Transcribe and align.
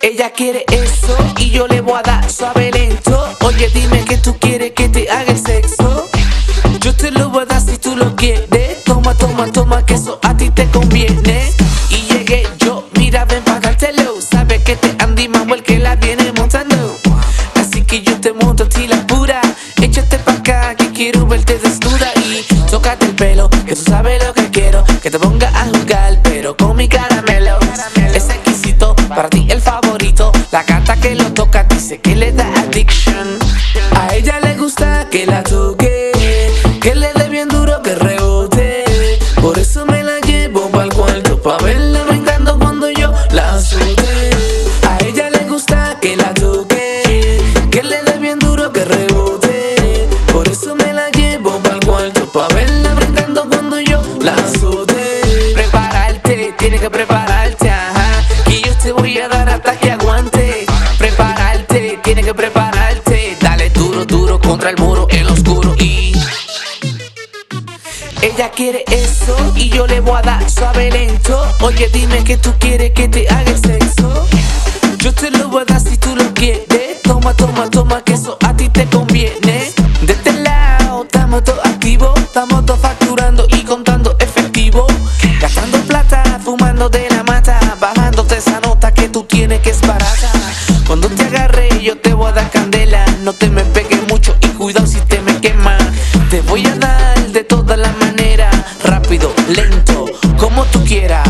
Ella 0.00 0.30
quiere 0.30 0.64
eso 0.68 1.16
y 1.38 1.50
yo 1.50 1.66
le 1.66 1.80
voy 1.80 1.98
a 1.98 2.02
dar 2.02 2.30
suave 2.30 2.70
lento. 2.70 3.20
Oye, 3.40 3.68
dime 3.74 4.04
que 4.04 4.16
tú 4.16 4.36
quieres 4.38 4.70
que 4.70 4.88
te 4.88 5.10
haga 5.10 5.32
el 5.32 5.44
sexo. 5.44 6.08
Yo 6.80 6.94
te 6.94 7.10
lo 7.10 7.30
voy 7.30 7.42
a 7.42 7.46
dar 7.46 7.60
si 7.60 7.76
tú 7.78 7.96
lo 7.96 8.14
quieres. 8.14 8.84
Toma, 8.84 9.16
toma, 9.16 9.50
toma, 9.50 9.84
que 9.84 9.94
eso 9.94 10.20
a 10.22 10.36
ti 10.36 10.50
te 10.50 10.66
conviene. 10.70 11.52
Y 11.90 12.12
llegué 12.12 12.46
yo, 12.60 12.88
mira, 12.96 13.24
ven 13.24 13.42
pa' 13.42 13.58
dártelo. 13.58 14.20
Sabes 14.20 14.62
que 14.62 14.76
te 14.76 14.94
Andy 15.02 15.26
Manuel 15.28 15.64
que 15.64 15.80
la 15.80 15.96
viene 15.96 16.30
montando. 16.32 16.96
Así 17.56 17.82
que 17.82 18.00
yo 18.02 18.20
te 18.20 18.32
monto 18.32 18.64
a 18.64 18.68
ti 18.68 18.86
la 18.86 19.04
pura. 19.04 19.40
Échate 19.82 20.18
pa' 20.20 20.34
acá 20.34 20.76
que 20.76 20.92
quiero 20.92 21.26
verte 21.26 21.58
desnuda. 21.58 22.12
Y 22.18 22.46
tócate 22.70 23.06
el 23.06 23.16
pelo, 23.16 23.50
que 23.50 23.74
tú 23.74 23.82
sabes 23.82 24.24
lo 24.24 24.32
que 24.32 24.48
quiero. 24.50 24.84
Que 25.02 25.10
te 25.10 25.18
ponga 25.18 25.48
a 25.48 25.66
jugar, 25.66 26.20
pero 26.22 26.56
con 26.56 26.76
mi 26.76 26.86
caramelo. 26.88 27.58
Es 28.14 28.28
exquisito, 28.30 28.94
para 29.08 29.28
ti 29.28 29.48
el. 29.50 29.57
Gata 30.88 31.02
que 31.02 31.14
lo 31.16 31.30
toca 31.34 31.64
dice 31.64 32.00
que 32.00 32.16
le 32.16 32.32
da 32.32 32.46
addiction. 32.60 33.38
A 33.94 34.14
ella 34.14 34.40
le 34.40 34.54
gusta 34.54 35.06
que 35.10 35.26
la 35.26 35.42
toque, 35.42 36.12
que 36.80 36.94
le 36.94 37.12
dé 37.12 37.28
bien 37.28 37.46
duro 37.48 37.82
que 37.82 37.94
rebote. 37.94 38.84
Por 39.42 39.58
eso 39.58 39.84
me 39.84 40.02
la 40.02 40.18
llevo 40.20 40.70
pa'l 40.70 40.90
cuarto 40.94 41.42
pa' 41.42 41.58
verla 41.58 42.04
brincando 42.04 42.58
cuando 42.58 42.88
yo 42.90 43.12
la 43.32 43.56
azote. 43.56 44.30
A 44.88 44.96
ella 45.04 45.28
le 45.28 45.44
gusta 45.44 45.98
que 46.00 46.16
la 46.16 46.32
toque, 46.32 47.38
que 47.70 47.82
le 47.82 48.02
dé 48.04 48.18
bien 48.18 48.38
duro 48.38 48.72
que 48.72 48.82
rebote. 48.86 50.08
Por 50.32 50.48
eso 50.48 50.74
me 50.74 50.94
la 50.94 51.10
llevo 51.10 51.58
pa'l 51.58 51.80
cuarto 51.84 52.32
pa' 52.32 52.48
verla 52.54 52.94
brincando 52.94 53.46
cuando 53.50 53.78
yo 53.78 54.00
la 54.22 54.32
azote. 54.32 54.97
Quiere 68.58 68.82
eso 68.88 69.36
y 69.54 69.68
yo 69.68 69.86
le 69.86 70.00
voy 70.00 70.18
a 70.18 70.22
dar 70.22 70.50
suave 70.50 70.90
lento. 70.90 71.40
Oye, 71.60 71.88
dime 71.92 72.24
que 72.24 72.36
tú 72.38 72.52
quieres 72.58 72.90
que 72.90 73.06
te 73.06 73.28
haga 73.28 73.52
el 73.52 73.56
sexo. 73.56 74.26
Yo 74.98 75.14
te 75.14 75.30
lo 75.30 75.48
voy 75.48 75.62
a 75.62 75.64
dar 75.64 75.80
si 75.80 75.96
tú 75.96 76.16
lo 76.16 76.34
quieres. 76.34 77.00
Toma, 77.04 77.34
toma, 77.34 77.70
toma, 77.70 78.02
que 78.02 78.14
eso 78.14 78.36
a 78.44 78.56
ti 78.56 78.68
te 78.68 78.84
conviene. 78.86 79.72
De 80.02 80.12
este 80.12 80.32
lado, 80.42 81.04
estamos 81.04 81.44
todos 81.44 81.64
activos. 81.64 82.18
Estamos 82.18 82.66
todos 82.66 82.80
facturando 82.80 83.46
y 83.48 83.62
contando 83.62 84.16
efectivo. 84.18 84.88
Gastando 85.40 85.78
plata, 85.82 86.40
fumando 86.42 86.88
de 86.88 87.08
la 87.10 87.22
mata. 87.22 87.60
Bajándote 87.78 88.38
esa 88.38 88.58
nota 88.58 88.92
que 88.92 89.08
tú 89.08 89.22
tienes 89.22 89.60
que 89.60 89.70
es 89.70 89.80
barata. 89.82 90.32
Cuando 90.84 91.08
te 91.08 91.22
agarre, 91.22 91.68
yo 91.80 91.96
te 91.98 92.12
voy 92.12 92.30
a 92.30 92.32
dar 92.32 92.50
candela. 92.50 93.04
No 93.22 93.32
te 93.34 93.50
me 93.50 93.62
pegues 93.66 94.00
mucho 94.08 94.36
y 94.40 94.48
cuidado 94.48 94.84
si 94.84 94.98
te 95.02 95.20
me 95.20 95.40
quema. 95.40 95.78
Te 96.28 96.40
voy 96.40 96.66
a 96.66 96.74
dar 96.74 97.28
de. 97.28 97.44
Rápido, 97.44 97.67
lento, 99.48 100.06
como 100.36 100.64
tú 100.66 100.84
quieras. 100.84 101.27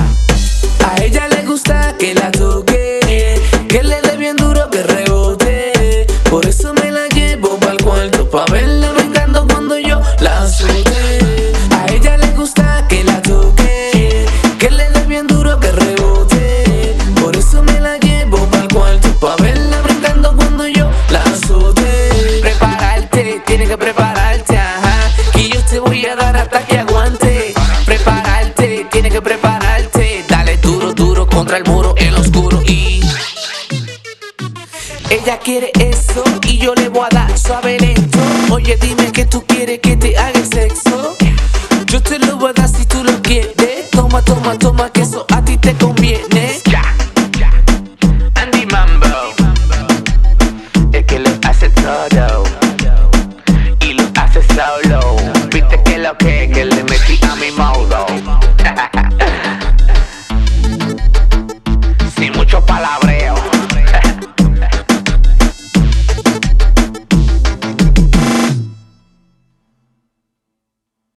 Ella 35.28 35.40
quiere 35.40 35.70
eso 35.78 36.24
y 36.44 36.56
yo 36.56 36.74
le 36.74 36.88
voy 36.88 37.04
a 37.04 37.14
dar 37.14 37.38
suave 37.38 37.78
lento. 37.78 38.18
Oye, 38.50 38.78
dime 38.80 39.12
que 39.12 39.26
tú 39.26 39.44
quieres 39.46 39.78
que 39.80 39.94
te 39.94 40.16
haga 40.16 40.42
sexo. 40.42 41.18
Yo 41.84 42.02
te 42.02 42.18
lo 42.18 42.38
voy 42.38 42.48
a 42.48 42.52
dar 42.54 42.66
si 42.66 42.86
tú 42.86 43.04
lo 43.04 43.12
quieres. 43.20 43.90
Toma, 43.90 44.24
toma, 44.24 44.58
toma, 44.58 44.88
que 44.88 45.02
eso 45.02 45.26
a 45.30 45.44
ti 45.44 45.58
te 45.58 45.74
conviene. 45.74 46.62
Andy 48.36 48.64
Mambo, 48.72 49.06
el 50.94 51.04
que 51.04 51.18
lo 51.18 51.30
hace 51.46 51.68
todo 51.68 52.44
y 53.82 53.92
lo 53.92 54.04
hace 54.14 54.40
solo. 54.44 55.16
Viste 55.52 55.82
que 55.82 55.98
lo 55.98 56.16
que, 56.16 56.50
que 56.54 56.64
lo 56.64 56.67